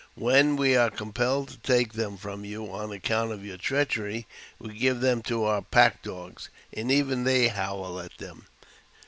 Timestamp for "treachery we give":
3.57-4.99